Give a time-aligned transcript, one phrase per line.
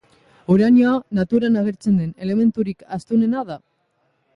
[0.53, 3.65] Uranioa naturan agertzen den elementurik astunena da.